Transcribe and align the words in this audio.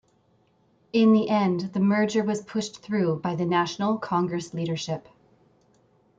In 0.93 1.13
the 1.13 1.29
end 1.29 1.73
the 1.73 1.79
merger 1.79 2.23
was 2.23 2.41
pushed 2.41 2.79
through 2.81 3.17
by 3.19 3.35
the 3.35 3.45
national 3.45 3.99
Congress 3.99 4.51
leadership. 4.51 5.07